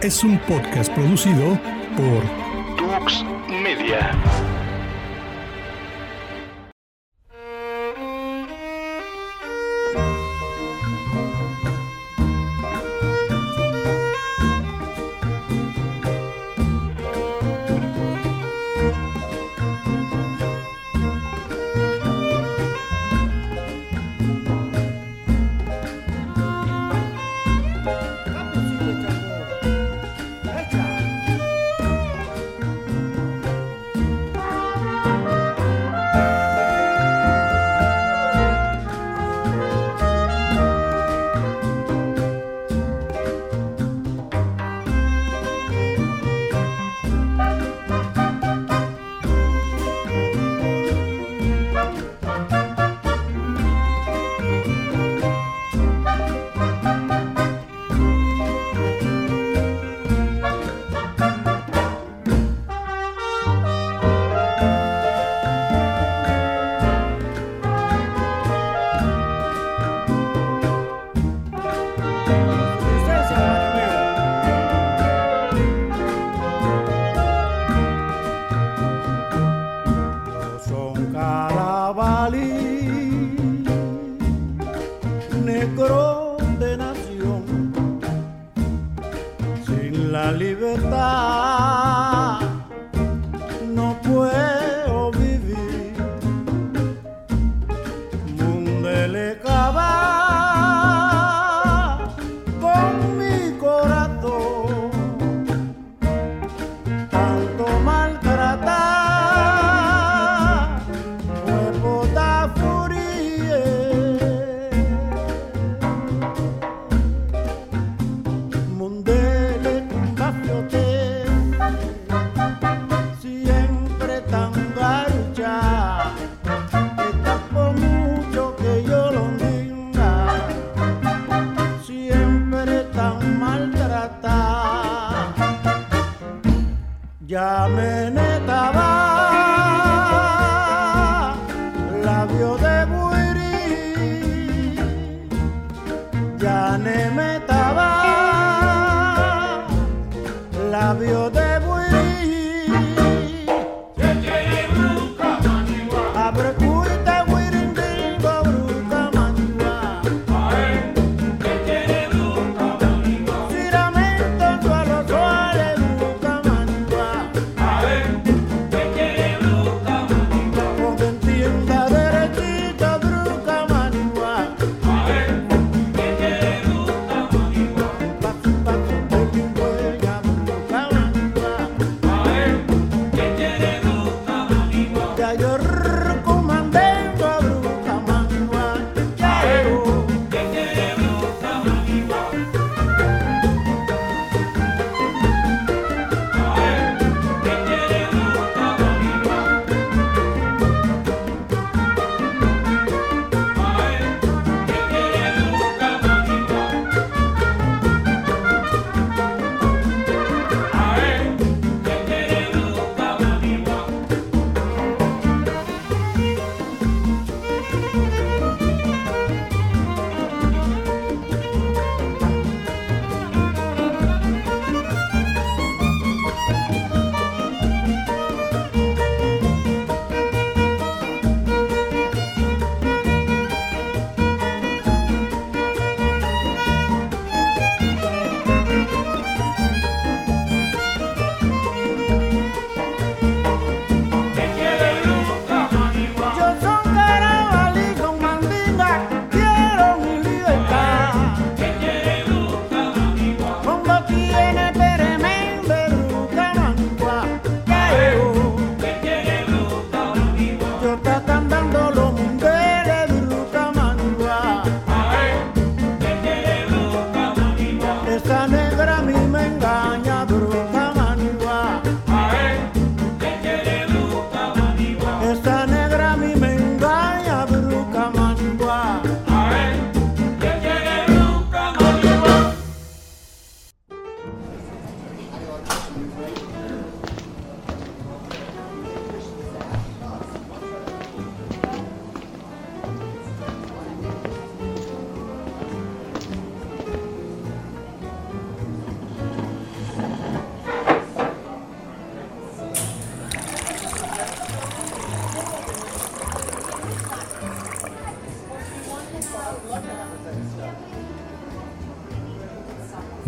[0.00, 1.58] Es un podcast producido
[1.96, 2.22] por
[2.76, 4.12] Tux Media.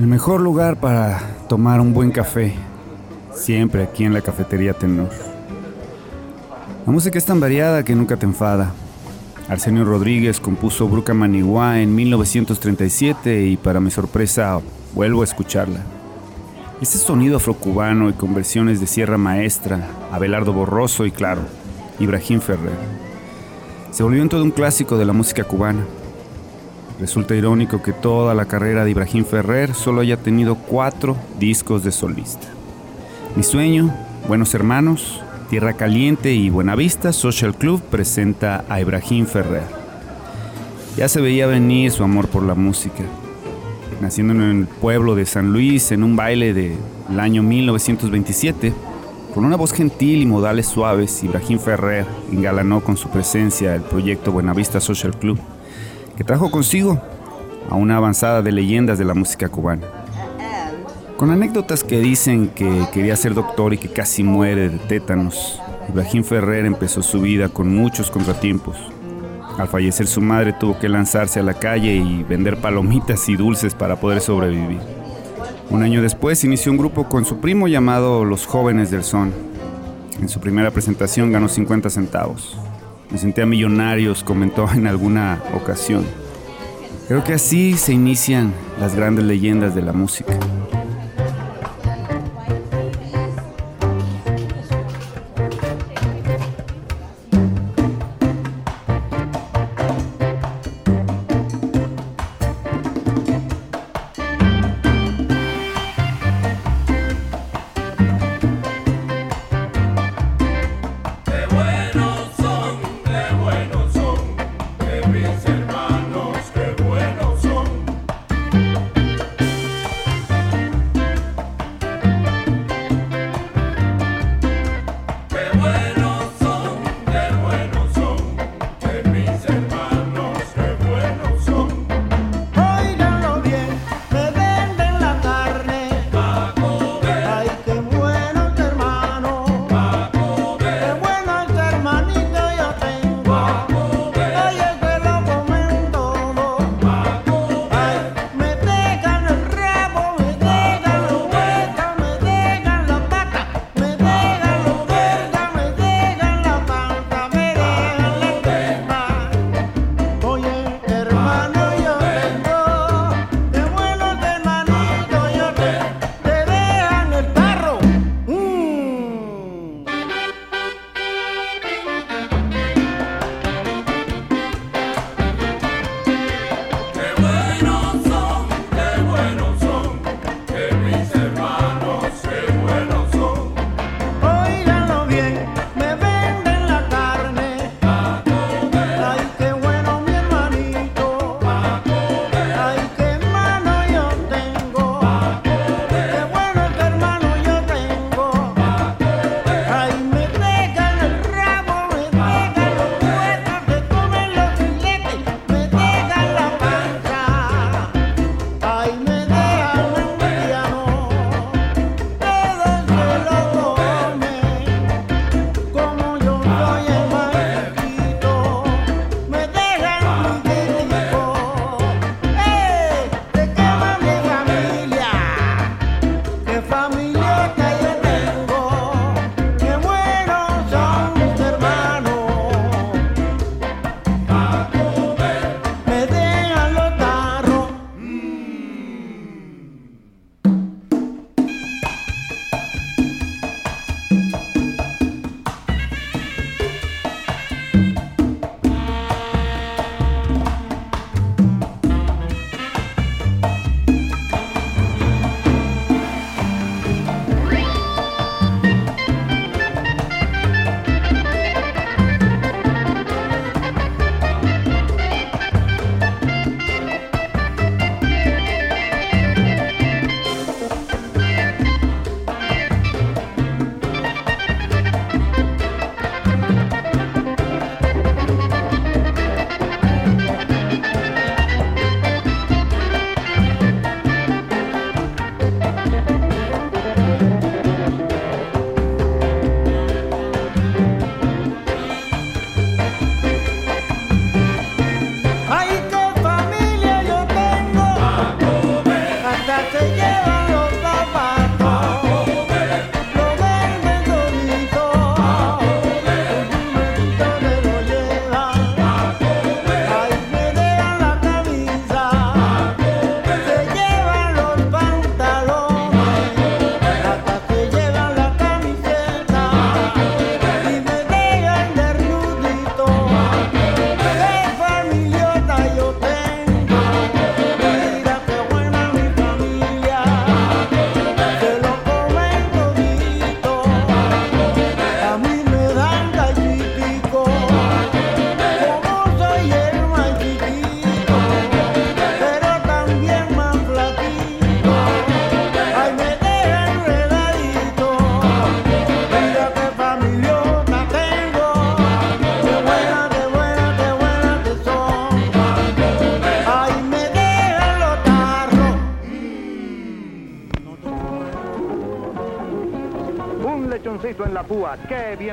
[0.02, 2.54] El mejor lugar para tomar un buen café,
[3.32, 5.10] siempre aquí en la cafetería Tenor.
[6.84, 8.72] La música es tan variada que nunca te enfada.
[9.48, 14.60] Arsenio Rodríguez compuso Bruca Manigua en 1937 y para mi sorpresa
[14.92, 15.82] vuelvo a escucharla.
[16.80, 21.42] Ese sonido afrocubano y con versiones de Sierra Maestra, Abelardo Borroso y claro,
[22.00, 22.72] Ibrahim Ferrer.
[23.92, 25.84] Se volvió en todo un clásico de la música cubana.
[27.02, 31.90] Resulta irónico que toda la carrera de Ibrahim Ferrer solo haya tenido cuatro discos de
[31.90, 32.46] solista.
[33.34, 33.92] Mi sueño,
[34.28, 35.20] Buenos Hermanos,
[35.50, 39.64] Tierra Caliente y Buenavista Social Club presenta a Ibrahim Ferrer.
[40.96, 43.02] Ya se veía venir su amor por la música.
[44.00, 46.78] Naciendo en el pueblo de San Luis en un baile del
[47.18, 48.72] año 1927,
[49.34, 54.30] con una voz gentil y modales suaves, Ibrahim Ferrer engalanó con su presencia el proyecto
[54.30, 55.40] Buenavista Social Club
[56.16, 57.00] que trajo consigo
[57.70, 59.86] a una avanzada de leyendas de la música cubana.
[61.16, 66.24] Con anécdotas que dicen que quería ser doctor y que casi muere de tétanos, Ibrahim
[66.24, 68.76] Ferrer empezó su vida con muchos contratiempos.
[69.58, 73.74] Al fallecer su madre tuvo que lanzarse a la calle y vender palomitas y dulces
[73.74, 74.80] para poder sobrevivir.
[75.70, 79.32] Un año después inició un grupo con su primo llamado Los Jóvenes del Son.
[80.20, 82.56] En su primera presentación ganó 50 centavos.
[83.12, 86.06] Me sentía millonarios, comentó en alguna ocasión.
[87.08, 90.32] Creo que así se inician las grandes leyendas de la música.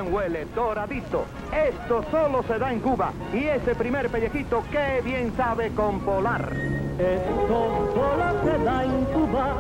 [0.02, 1.26] Bien huele, doradito.
[1.54, 3.12] Esto solo se da en Cuba.
[3.34, 6.52] Y ese primer pellejito, qué bien sabe con polar.
[6.98, 9.56] Esto solo se da en Cuba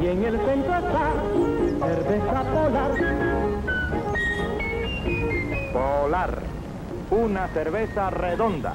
[0.00, 1.12] y en el centro está
[1.86, 2.90] cerveza polar.
[5.72, 6.38] Polar,
[7.10, 8.74] una cerveza redonda,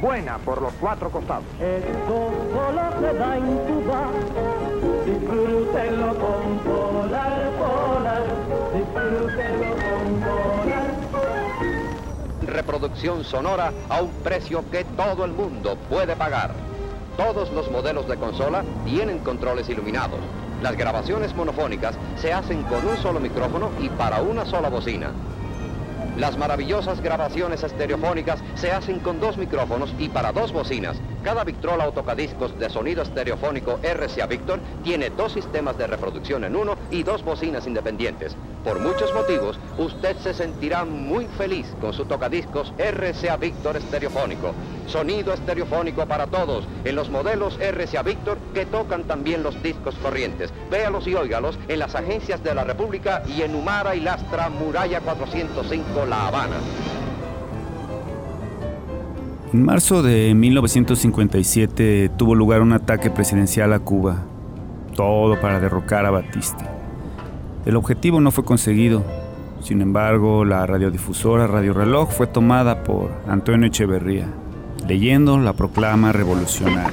[0.00, 1.44] buena por los cuatro costados.
[1.60, 4.08] Esto solo se da en Cuba,
[12.80, 16.54] reproducción sonora a un precio que todo el mundo puede pagar.
[17.14, 20.18] Todos los modelos de consola tienen controles iluminados.
[20.62, 25.12] Las grabaciones monofónicas se hacen con un solo micrófono y para una sola bocina.
[26.16, 30.96] Las maravillosas grabaciones estereofónicas se hacen con dos micrófonos y para dos bocinas.
[31.22, 36.56] Cada Victrola o tocadiscos de sonido estereofónico RCA Victor tiene dos sistemas de reproducción en
[36.56, 38.34] uno y dos bocinas independientes.
[38.64, 44.54] Por muchos motivos, usted se sentirá muy feliz con su tocadiscos RCA Victor estereofónico.
[44.86, 50.52] Sonido estereofónico para todos en los modelos RCA Victor que tocan también los discos corrientes.
[50.70, 55.00] Véalos y óigalos en las agencias de la República y en Humara y Lastra, Muralla
[55.00, 56.56] 405, La Habana.
[59.52, 64.22] En marzo de 1957 tuvo lugar un ataque presidencial a Cuba,
[64.94, 66.70] todo para derrocar a Batista.
[67.66, 69.02] El objetivo no fue conseguido,
[69.60, 74.28] sin embargo la radiodifusora Radio Reloj fue tomada por Antonio Echeverría,
[74.86, 76.92] leyendo la proclama revolucionaria.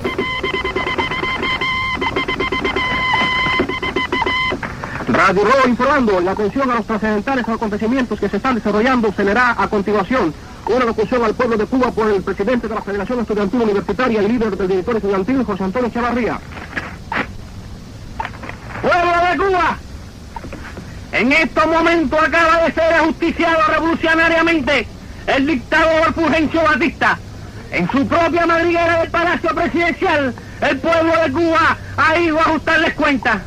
[5.08, 9.62] Radio Ro informando, la atención a los trascendentales acontecimientos que se están desarrollando se leerá
[9.62, 10.34] a continuación
[10.68, 14.28] una locución al pueblo de Cuba por el presidente de la Federación Estudiantil Universitaria y
[14.28, 16.40] líder del director estudiantil, José Antonio Chavarría.
[18.82, 19.78] ¡Pueblo de Cuba!
[21.14, 24.88] En estos momentos acaba de ser ajusticiado revolucionariamente
[25.28, 27.18] el dictador Fulgencio Batista.
[27.72, 32.94] En su propia madriguera del Palacio Presidencial, el pueblo de Cuba ha ido a ajustarles
[32.94, 33.38] cuentas.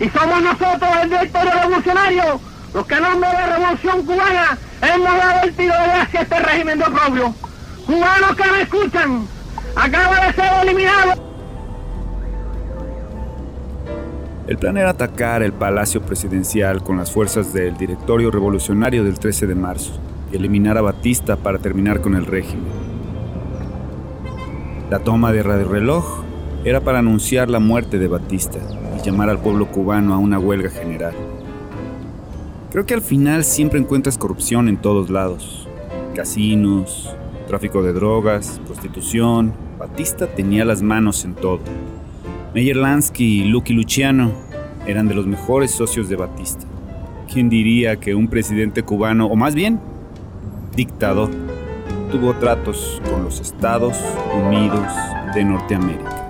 [0.00, 2.40] Y somos nosotros, el directorio revolucionario,
[2.74, 6.40] los que en nombre de la revolución cubana hemos dado el tiro de gracia este
[6.40, 7.34] régimen de oprobio.
[7.86, 9.26] Cubanos que me escuchan,
[9.76, 11.22] acaba de ser eliminado.
[14.46, 19.46] El plan era atacar el Palacio Presidencial con las fuerzas del Directorio Revolucionario del 13
[19.46, 19.92] de marzo
[20.32, 22.66] y eliminar a Batista para terminar con el régimen.
[24.90, 26.22] La toma de Radio Reloj
[26.64, 28.58] era para anunciar la muerte de Batista
[28.98, 31.14] y llamar al pueblo cubano a una huelga general.
[32.72, 35.68] Creo que al final siempre encuentras corrupción en todos lados.
[36.14, 37.14] Casinos,
[37.46, 39.52] tráfico de drogas, prostitución.
[39.78, 41.60] Batista tenía las manos en todo.
[42.54, 44.32] Meyer Lansky y Lucky Luciano
[44.86, 46.64] eran de los mejores socios de Batista.
[47.30, 49.78] ¿Quién diría que un presidente cubano, o más bien,
[50.74, 51.28] dictador,
[52.10, 53.98] tuvo tratos con los Estados
[54.46, 54.90] Unidos
[55.34, 56.21] de Norteamérica?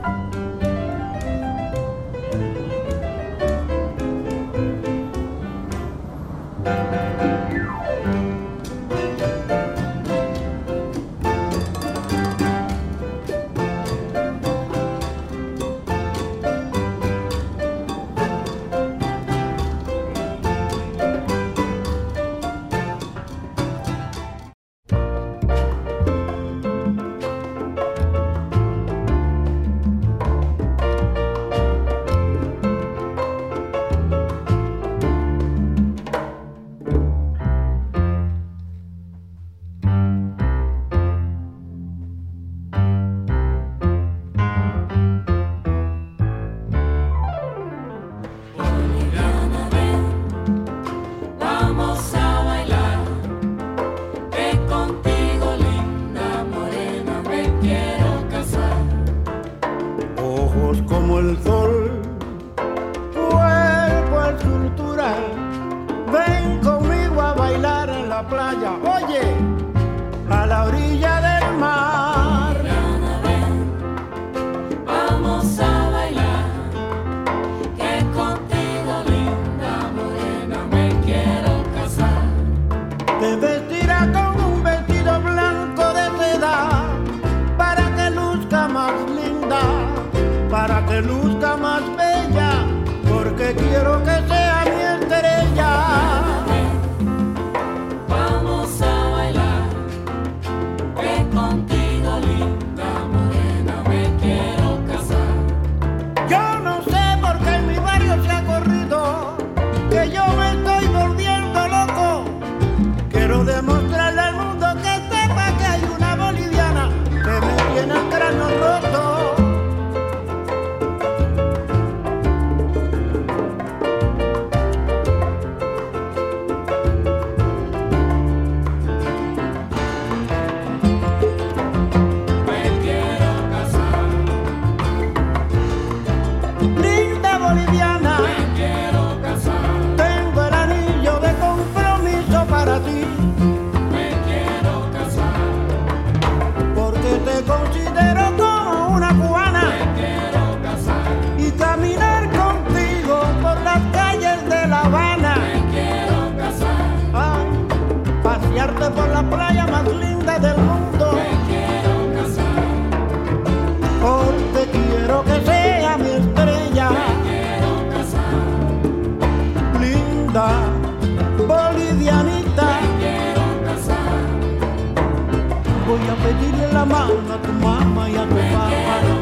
[176.83, 178.73] La mano a tu mamá y a tu papá.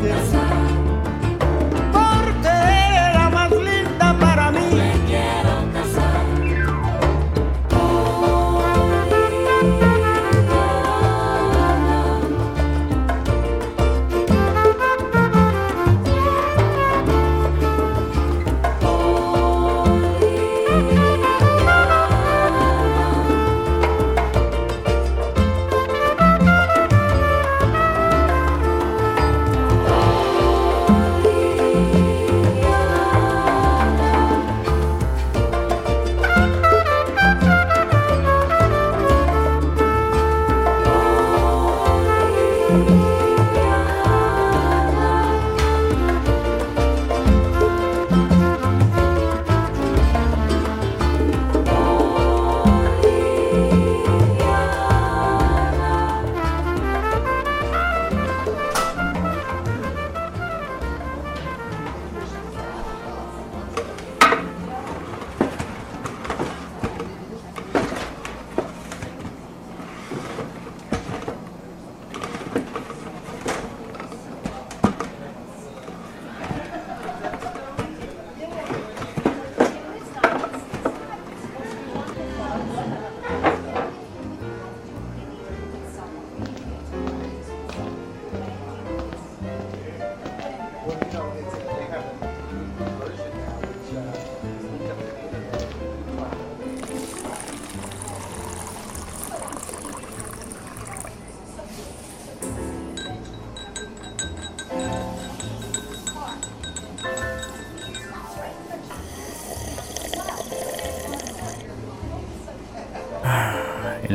[0.01, 0.40] que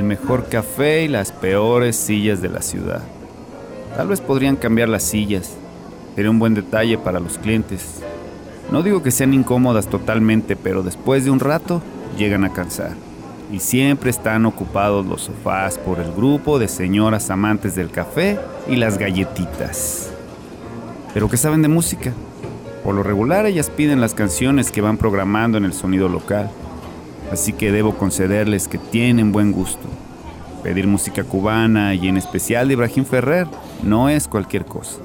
[0.05, 3.01] mejor café y las peores sillas de la ciudad.
[3.97, 5.51] Tal vez podrían cambiar las sillas.
[6.15, 8.01] Sería un buen detalle para los clientes.
[8.71, 11.81] No digo que sean incómodas totalmente, pero después de un rato
[12.17, 12.91] llegan a cansar.
[13.51, 18.75] Y siempre están ocupados los sofás por el grupo de señoras amantes del café y
[18.75, 20.09] las galletitas.
[21.13, 22.11] Pero que saben de música.
[22.83, 26.49] Por lo regular ellas piden las canciones que van programando en el sonido local.
[27.31, 29.87] Así que debo concederles que tienen buen gusto.
[30.63, 33.47] Pedir música cubana y en especial de Ibrahim Ferrer
[33.83, 34.99] no es cualquier cosa.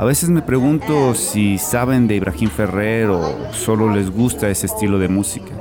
[0.00, 4.98] A veces me pregunto si saben de Ibrahim Ferrer o solo les gusta ese estilo
[4.98, 5.52] de música.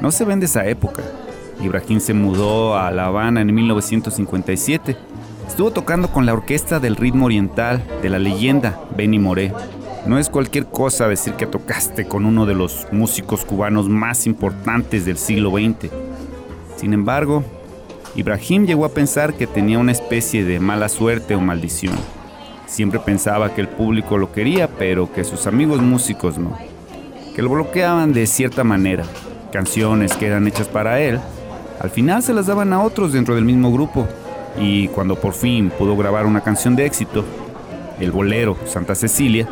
[0.00, 1.02] No se ven de esa época.
[1.58, 4.96] Ibrahim se mudó a La Habana en 1957.
[5.48, 9.52] Estuvo tocando con la orquesta del ritmo oriental de la leyenda Benny Moré.
[10.06, 15.04] No es cualquier cosa decir que tocaste con uno de los músicos cubanos más importantes
[15.04, 15.92] del siglo XX.
[16.76, 17.44] Sin embargo,
[18.16, 21.94] Ibrahim llegó a pensar que tenía una especie de mala suerte o maldición.
[22.66, 26.58] Siempre pensaba que el público lo quería, pero que sus amigos músicos no.
[27.36, 29.04] Que lo bloqueaban de cierta manera.
[29.52, 31.20] Canciones que eran hechas para él,
[31.78, 34.08] al final se las daban a otros dentro del mismo grupo.
[34.58, 37.24] Y cuando por fin pudo grabar una canción de éxito,
[38.00, 39.48] el bolero Santa Cecilia,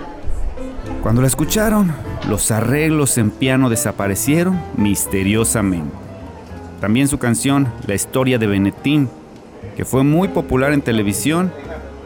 [1.03, 1.93] cuando la escucharon,
[2.29, 5.95] los arreglos en piano desaparecieron misteriosamente.
[6.81, 9.09] También su canción, La historia de Benetín,
[9.77, 11.53] que fue muy popular en televisión,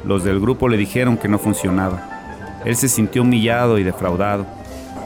[0.05, 2.61] los del grupo le dijeron que no funcionaba.
[2.65, 4.47] Él se sintió humillado y defraudado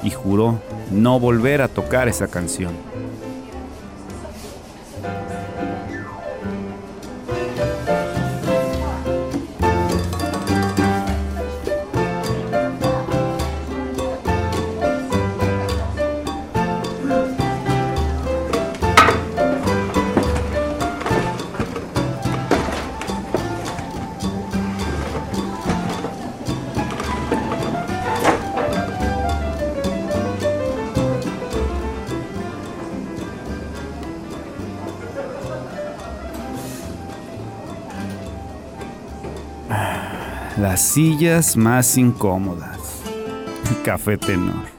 [0.03, 2.73] y juró no volver a tocar esa canción.
[40.89, 42.79] Sillas más incómodas.
[43.85, 44.78] Café Tenor.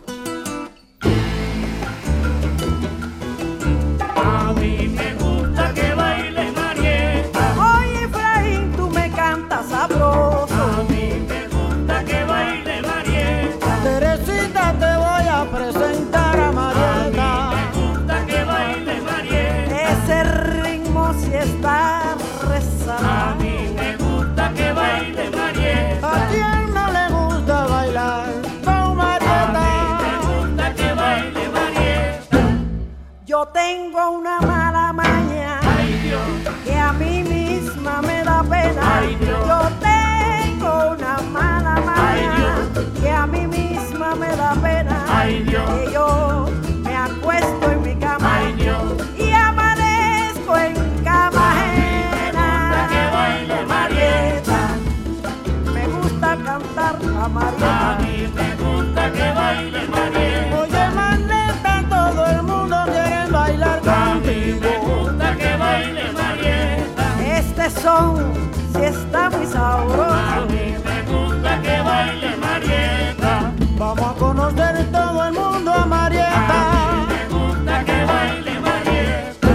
[68.74, 70.04] si está muy sabroso.
[70.04, 73.52] A mí me gusta que baile Marieta.
[73.78, 76.58] Vamos a conocer todo el mundo a Marieta.
[76.72, 79.54] A mí me gusta que baile Marieta.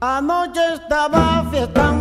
[0.00, 1.97] Anoche estaba fiestando.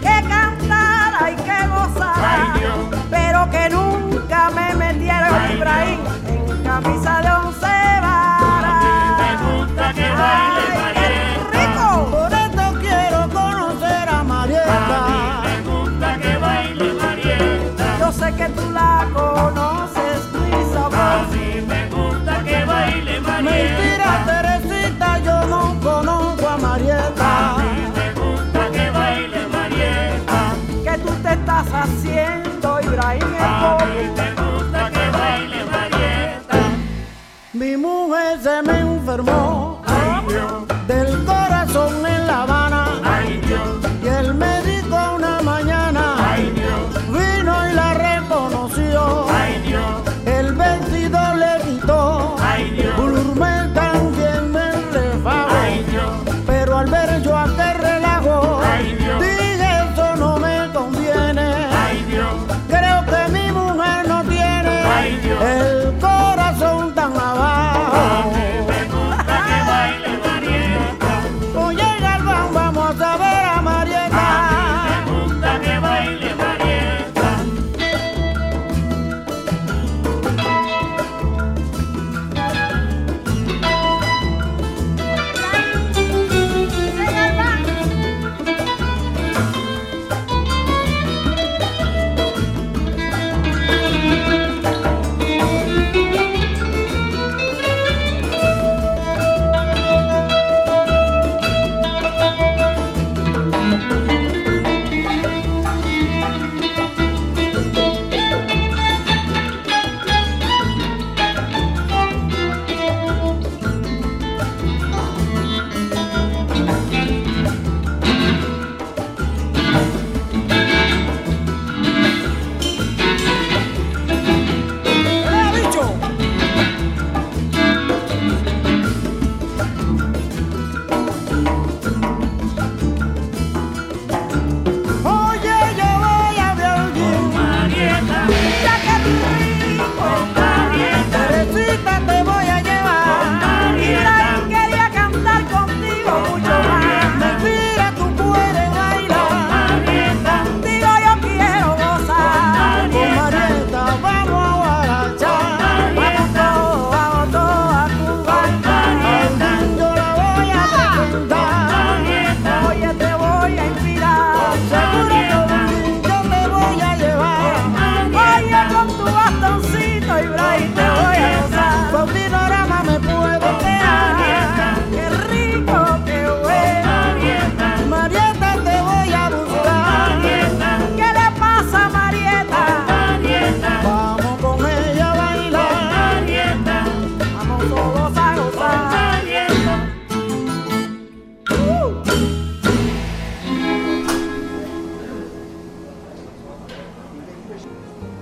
[0.00, 2.54] Que cantara y que gozara.
[3.10, 7.45] Pero que nunca me metiera Ay, Ibrahim en camisa de.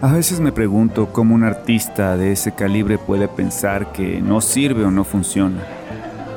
[0.04, 4.84] A veces me pregunto cómo un artista de ese calibre puede pensar que no sirve
[4.84, 5.62] o no funciona,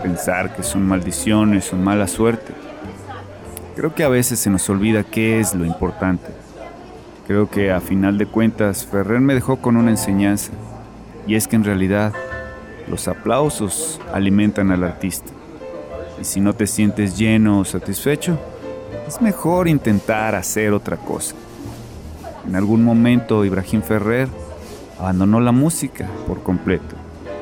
[0.02, 2.54] pensar que son maldiciones o mala suerte.
[3.76, 6.28] Creo que a veces se nos olvida qué es lo importante.
[7.28, 10.54] Creo que a final de cuentas Ferrer me dejó con una enseñanza,
[11.28, 12.14] y es que en realidad
[12.90, 15.34] los aplausos alimentan al artista.
[16.22, 18.40] Y si no te sientes lleno o satisfecho,
[19.06, 21.36] es mejor intentar hacer otra cosa.
[22.48, 24.30] En algún momento Ibrahim Ferrer
[25.00, 26.96] abandonó la música por completo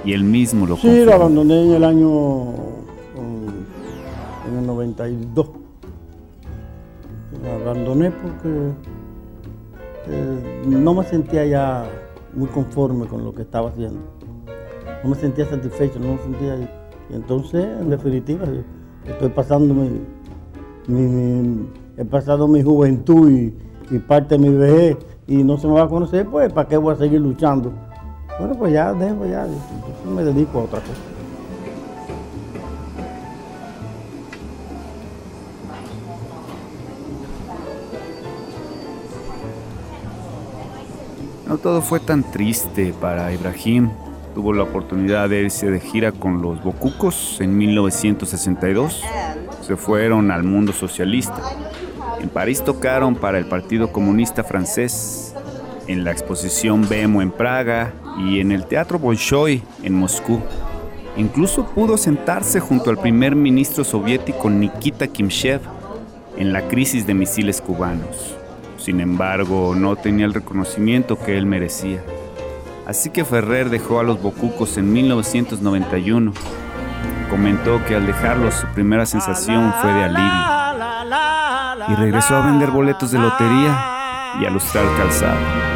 [0.04, 2.76] y él mismo lo Sí, lo abandoné en el año
[4.48, 5.50] en el 92.
[7.44, 8.72] Lo abandoné porque
[10.08, 11.86] eh, no me sentía ya
[12.34, 14.00] muy conforme con lo que estaba haciendo.
[15.04, 16.56] No me sentía satisfecho, no me sentía...
[17.10, 18.46] Y entonces, en definitiva,
[19.06, 19.76] estoy pasando
[20.88, 23.54] mi, he pasado mi juventud y,
[24.08, 26.94] parte de mi vejez y no se me va a conocer, pues ¿para qué voy
[26.94, 27.72] a seguir luchando?
[28.40, 29.48] Bueno, pues ya dejo, ya,
[30.14, 30.94] me dedico a otra cosa.
[41.48, 43.90] No todo fue tan triste para Ibrahim.
[44.34, 49.02] Tuvo la oportunidad de irse de gira con los Bocucos en 1962
[49.66, 51.42] se fueron al mundo socialista.
[52.26, 55.36] En París tocaron para el Partido Comunista Francés,
[55.86, 60.42] en la exposición Bemo en Praga y en el Teatro Bolshoi en Moscú.
[61.18, 65.62] Incluso pudo sentarse junto al primer ministro soviético Nikita Khrushchev
[66.36, 68.36] en la crisis de misiles cubanos.
[68.80, 72.02] Sin embargo, no tenía el reconocimiento que él merecía.
[72.88, 76.34] Así que Ferrer dejó a los Bocucos en 1991
[77.30, 80.56] comentó que al dejarlo su primera sensación fue de alivio
[81.88, 85.75] y regresó a vender boletos de lotería y a lustrar calzado.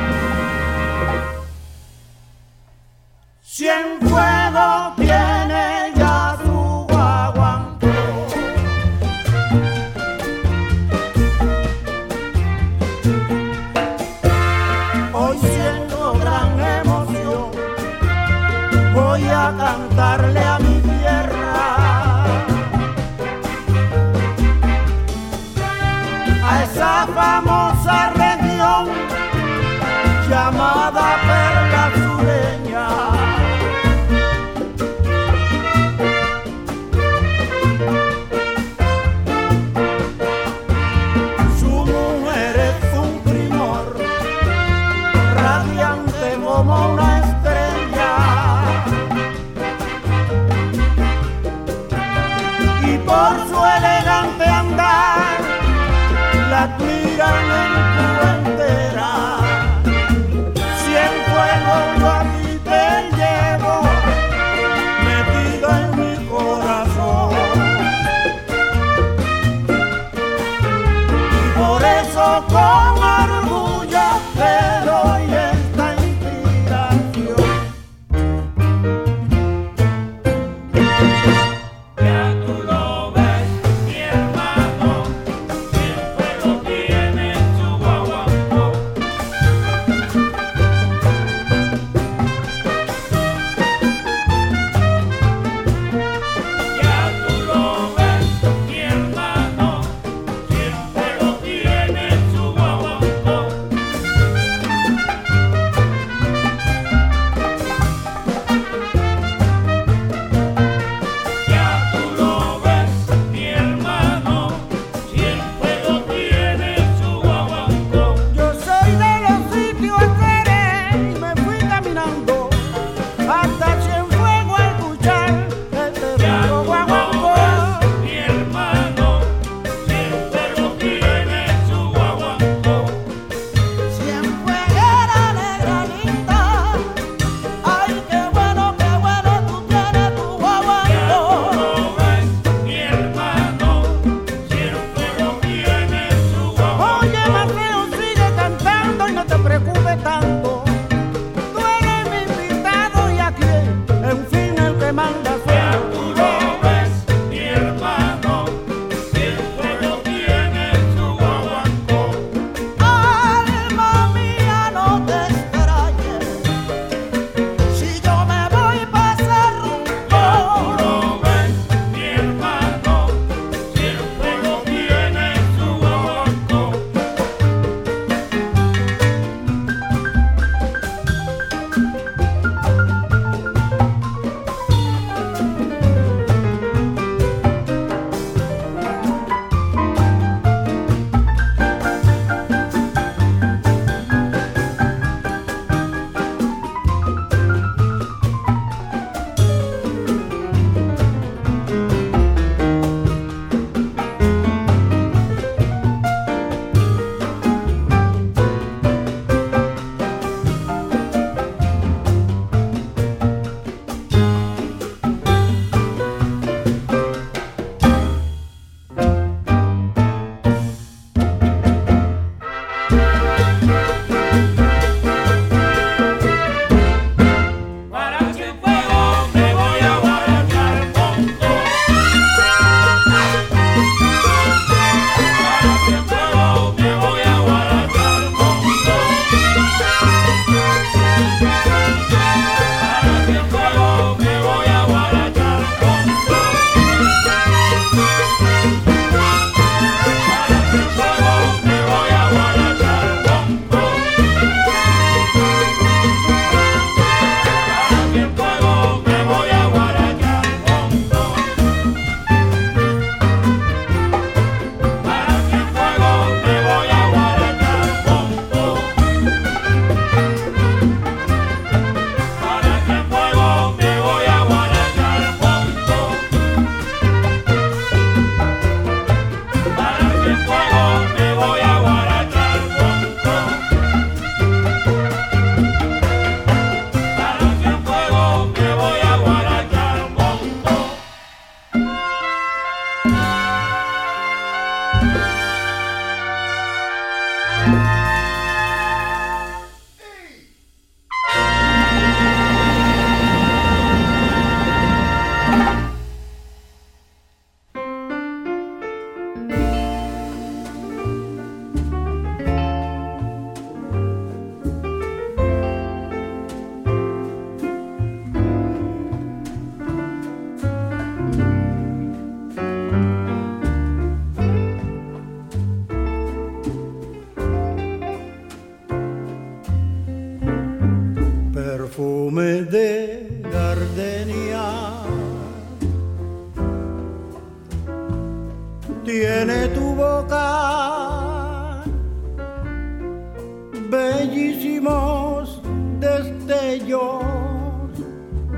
[343.89, 345.61] Bellísimos
[345.99, 347.23] destellos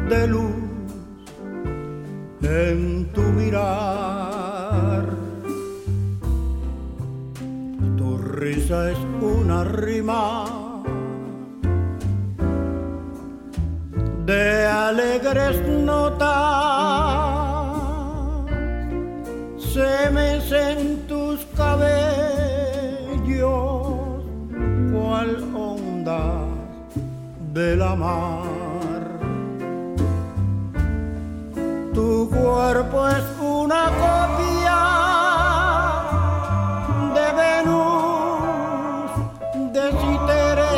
[0.10, 0.52] de luz
[2.42, 5.06] en tu mirar.
[7.98, 10.46] Tu risa es una rima
[14.26, 16.81] de alegres notas
[27.62, 29.04] de la mar.
[31.94, 34.80] Tu cuerpo es una copia
[37.16, 39.12] de Venus,
[39.76, 40.78] de Citere,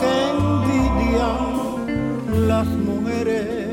[0.00, 1.42] que envidian
[2.50, 3.64] las mujeres.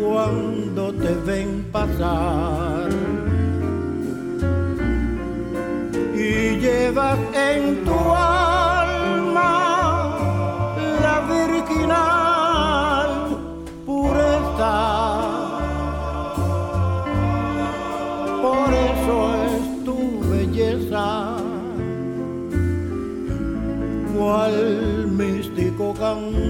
[0.00, 2.43] cuando te ven pasar.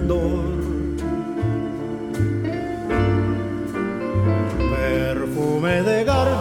[0.05, 0.45] Candor
[4.71, 6.34] perfume de gardenia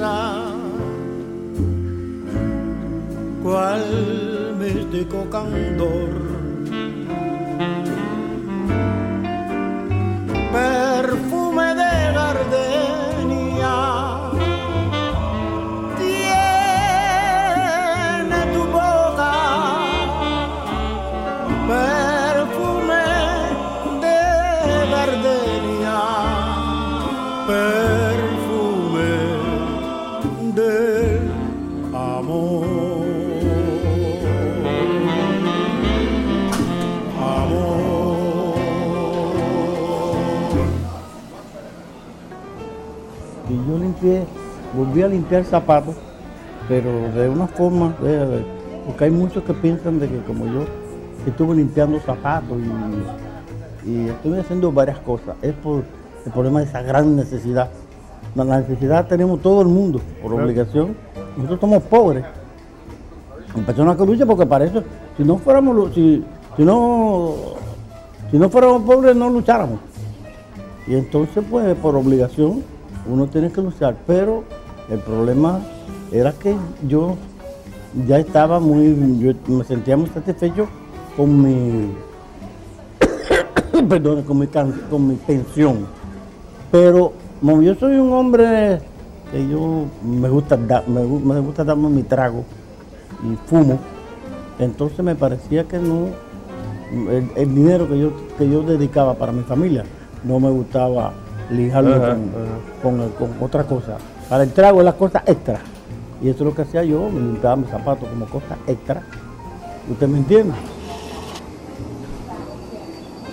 [0.00, 0.42] belleza.
[3.42, 6.10] Cual místico candor.
[10.52, 10.89] Perfume
[44.00, 44.24] limpié,
[44.74, 45.94] volví a limpiar zapatos,
[46.68, 48.42] pero de una forma, eh,
[48.86, 50.64] porque hay muchos que piensan de que como yo
[51.26, 52.58] estuve limpiando zapatos
[53.84, 55.84] y, y estuve haciendo varias cosas, es por
[56.24, 57.70] el problema de esa gran necesidad.
[58.34, 60.94] La necesidad tenemos todo el mundo, por obligación.
[61.36, 62.24] Nosotros somos pobres.
[63.54, 64.84] Hay personas que luchan porque para eso,
[65.16, 66.24] si no fuéramos, si,
[66.56, 67.34] si no,
[68.30, 69.80] si no fuéramos pobres no lucháramos.
[70.86, 72.62] Y entonces, pues, por obligación,
[73.06, 73.96] uno tiene que luchar.
[74.06, 74.44] Pero
[74.90, 75.60] el problema
[76.12, 76.54] era que
[76.86, 77.16] yo
[78.06, 80.66] ya estaba muy, yo me sentía muy satisfecho
[81.16, 81.90] con mi,
[83.88, 85.86] perdón, con mi, con mi pensión.
[86.70, 88.80] Pero como yo soy un hombre
[89.32, 92.44] que yo me gusta, da- me, me gusta darme mi trago
[93.22, 93.78] y fumo,
[94.58, 96.08] Entonces me parecía que no,
[97.10, 99.84] el, el dinero que yo, que yo dedicaba para mi familia,
[100.24, 101.12] no me gustaba
[101.50, 102.16] lijarlo Ajá,
[102.82, 103.96] con, con- con otra cosa.
[104.28, 105.60] Para el trago es la cosa extra.
[106.22, 109.02] Y eso es lo que hacía yo, me limpiaba mis zapatos como cosa extra.
[109.90, 110.54] ¿Usted me entiende?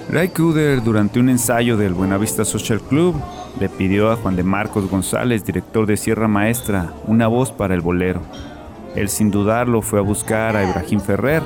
[0.10, 3.16] Ray Cooder, durante un ensayo del Buenavista Social Club,
[3.60, 7.82] le pidió a Juan de Marcos González, director de Sierra Maestra, una voz para el
[7.82, 8.22] bolero.
[8.96, 11.44] Él sin dudarlo fue a buscar a Ibrahim Ferrer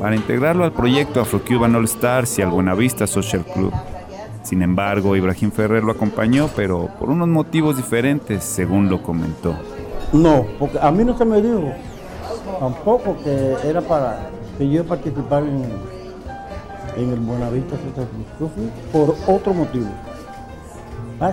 [0.00, 3.72] para integrarlo al proyecto Afro-Cuban All Stars y al Buenavista Social Club.
[4.42, 9.54] Sin embargo, Ibrahim Ferrer lo acompañó, pero por unos motivos diferentes, según lo comentó.
[10.12, 11.70] No, porque a mí no se me dijo
[12.58, 14.28] tampoco que era para
[14.58, 15.64] que yo participara en,
[16.96, 17.76] en el Buenavista
[18.92, 19.86] por otro motivo.
[21.20, 21.32] Ah,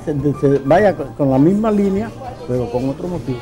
[0.66, 2.10] Vaya con- con la misma línea,
[2.48, 3.40] pero con otro motivo.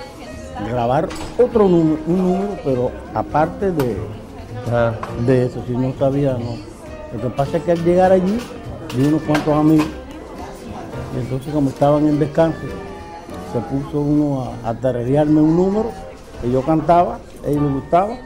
[0.69, 3.97] Grabar otro número, un número, pero aparte de,
[5.25, 6.55] de eso, si no sabía, no.
[7.13, 8.37] Lo que pasa es que al llegar allí,
[8.95, 9.87] vi unos cuantos amigos,
[11.15, 12.59] y entonces como estaban en descanso,
[13.53, 15.91] se puso uno a, a tararearme un número
[16.41, 18.17] que yo cantaba, a ellos les gustaba,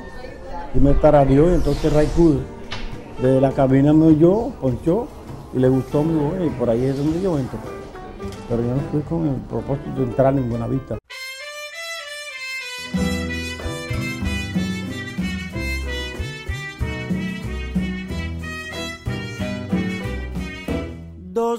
[0.73, 2.39] y me tarareó, y entonces Ray Cude,
[3.21, 5.07] desde la cabina me oyó, ponchó,
[5.53, 7.59] y le gustó mi voz, y por ahí es donde yo entro.
[8.47, 10.97] Pero yo no fui con el propósito de entrar en Buenavista.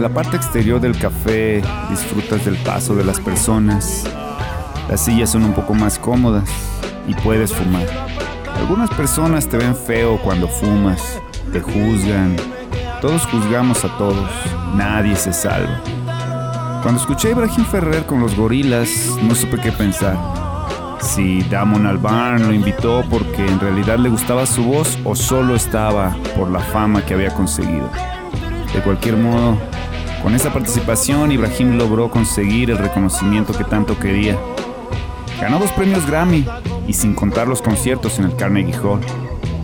[0.00, 4.04] Desde la parte exterior del café disfrutas del paso de las personas.
[4.88, 6.48] Las sillas son un poco más cómodas
[7.06, 7.86] y puedes fumar.
[8.56, 11.20] Algunas personas te ven feo cuando fumas,
[11.52, 12.34] te juzgan.
[13.02, 14.30] Todos juzgamos a todos,
[14.74, 15.82] nadie se salva.
[16.82, 18.88] Cuando escuché a Ibrahim Ferrer con los gorilas,
[19.22, 20.16] no supe qué pensar.
[21.02, 26.16] Si Damon Albarn lo invitó porque en realidad le gustaba su voz o solo estaba
[26.38, 27.90] por la fama que había conseguido.
[28.72, 29.58] De cualquier modo,
[30.22, 34.38] con esa participación Ibrahim logró conseguir el reconocimiento que tanto quería.
[35.40, 36.46] Ganó dos premios Grammy
[36.86, 39.00] y sin contar los conciertos en el Carnegie Hall.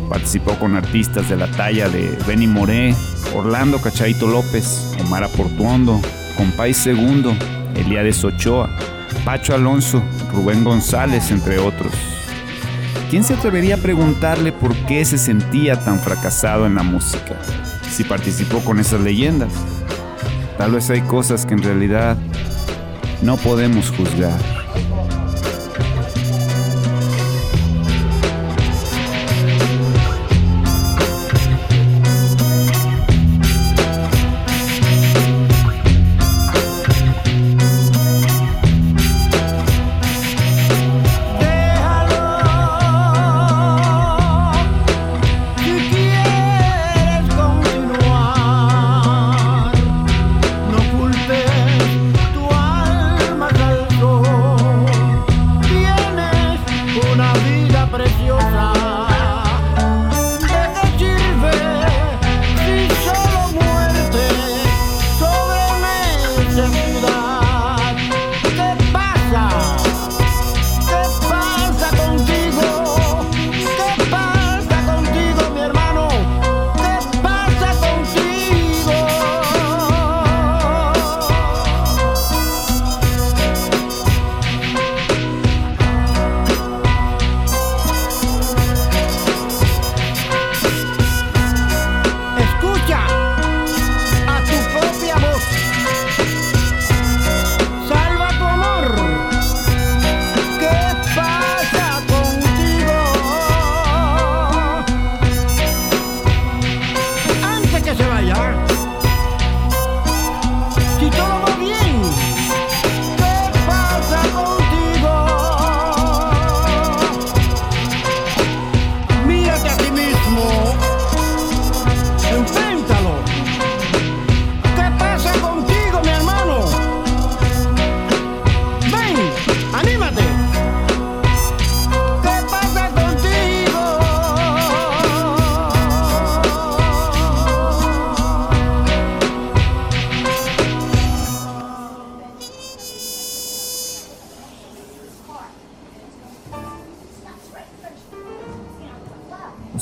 [0.08, 2.94] Participó con artistas de la talla de Benny Moré,
[3.34, 6.00] Orlando Cachaito López, Omar Portuondo,
[6.36, 7.34] Compay Segundo,
[7.74, 8.70] Eliades Ochoa,
[9.24, 10.02] Pacho Alonso,
[10.32, 11.92] Rubén González, entre otros.
[13.10, 17.36] ¿Quién se atrevería a preguntarle por qué se sentía tan fracasado en la música?
[17.90, 19.52] Si participó con esas leyendas.
[20.58, 22.16] Tal vez hay cosas que en realidad
[23.22, 24.55] no podemos juzgar.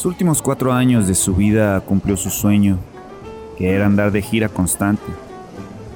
[0.04, 2.76] Los últimos cuatro años de su vida cumplió su sueño,
[3.56, 5.02] que era andar de gira constante.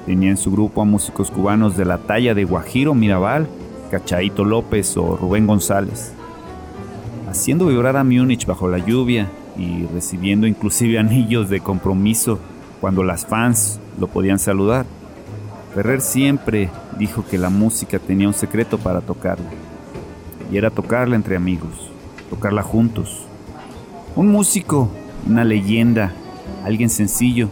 [0.07, 3.47] Tenía en su grupo a músicos cubanos de la talla de Guajiro Mirabal,
[3.91, 6.11] Cachaito López o Rubén González,
[7.29, 12.39] haciendo vibrar a Múnich bajo la lluvia y recibiendo inclusive anillos de compromiso
[12.81, 14.87] cuando las fans lo podían saludar.
[15.75, 19.51] Ferrer siempre dijo que la música tenía un secreto para tocarla,
[20.51, 21.91] y era tocarla entre amigos,
[22.31, 23.28] tocarla juntos,
[24.15, 24.89] un músico,
[25.27, 26.11] una leyenda,
[26.63, 27.49] alguien sencillo,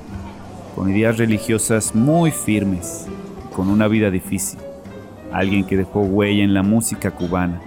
[0.75, 3.07] con ideas religiosas muy firmes,
[3.55, 4.59] con una vida difícil.
[5.31, 7.61] Alguien que dejó huella en la música cubana.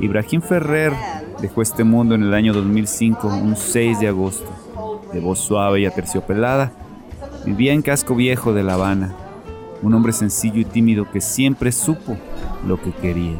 [0.00, 0.92] Ibrahim Ferrer
[1.40, 4.50] dejó este mundo en el año 2005, un 6 de agosto.
[5.12, 6.72] De voz suave y aterciopelada,
[7.44, 9.14] vivía en Casco Viejo de La Habana.
[9.82, 12.16] Un hombre sencillo y tímido que siempre supo
[12.66, 13.38] lo que quería.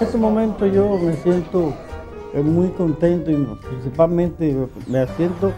[0.00, 1.74] En ese momento yo me siento
[2.34, 4.54] muy contento y principalmente
[4.86, 5.52] me siento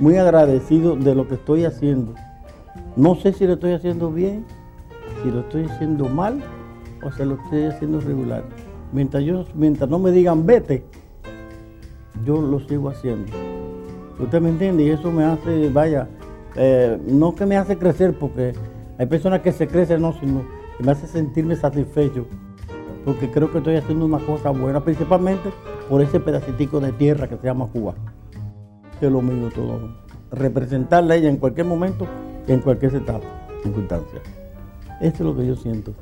[0.00, 2.14] muy agradecido de lo que estoy haciendo.
[2.96, 4.44] No sé si lo estoy haciendo bien,
[5.22, 6.42] si lo estoy haciendo mal
[7.02, 8.44] o si lo estoy haciendo regular.
[8.92, 10.84] Mientras, yo, mientras no me digan vete,
[12.24, 13.32] yo lo sigo haciendo.
[14.18, 14.84] ¿Usted me entiende?
[14.84, 16.08] Y eso me hace, vaya,
[16.56, 18.52] eh, no que me hace crecer, porque
[18.98, 20.42] hay personas que se crecen, no, sino
[20.76, 22.26] que me hace sentirme satisfecho,
[23.04, 25.50] porque creo que estoy haciendo una cosa buena, principalmente
[25.88, 27.94] por ese pedacitico de tierra que se llama Cuba.
[29.00, 29.96] Es lo mío todo.
[30.30, 32.06] Representarla a ella en cualquier momento
[32.48, 33.26] en cualquier etapa,
[33.62, 34.20] circunstancia.
[35.00, 35.94] Esto es lo que yo siento.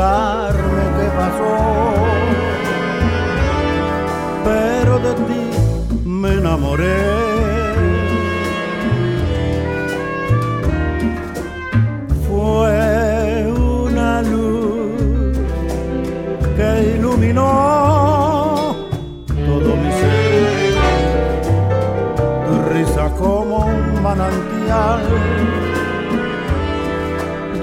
[0.00, 0.59] lugar.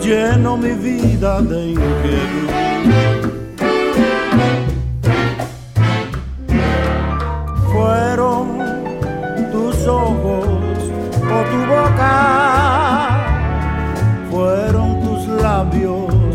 [0.07, 2.49] Lleno mi vida de inquietud.
[7.73, 8.45] Fueron
[9.51, 10.77] tus ojos
[11.35, 12.15] o tu boca,
[14.31, 16.33] fueron tus labios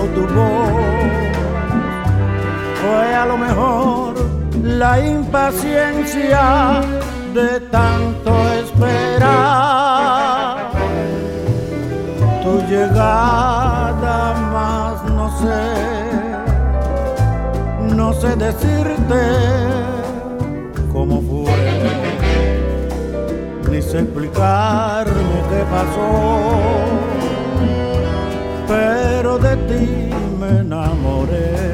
[0.00, 1.12] o tu voz.
[2.80, 4.14] Fue a lo mejor
[4.64, 6.80] la impaciencia
[7.32, 8.51] de tanto
[18.22, 19.20] sé decirte
[20.92, 21.52] cómo fue,
[23.68, 26.08] ni sé explicarme qué pasó,
[28.68, 31.71] pero de ti me enamoré.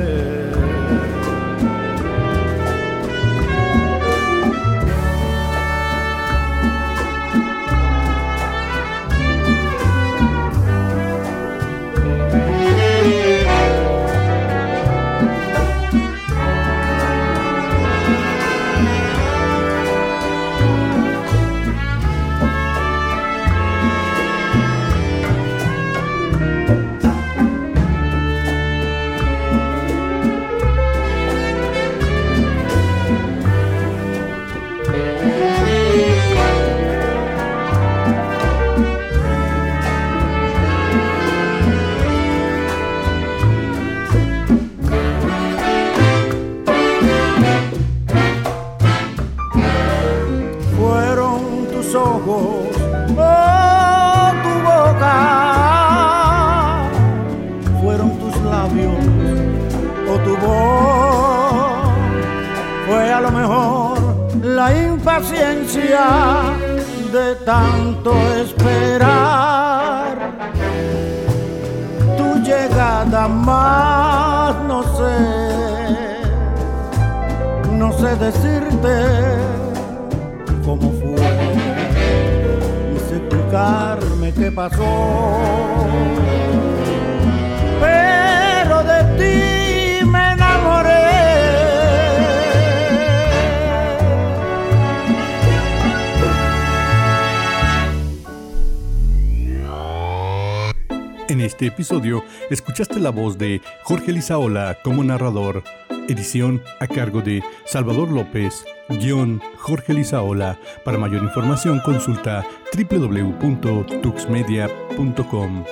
[103.08, 105.64] La voz de Jorge Lizaola como narrador,
[106.08, 110.58] edición a cargo de Salvador López, guion Jorge Lizaola.
[110.84, 112.44] Para mayor información consulta
[112.74, 115.64] www.tuxmedia.com.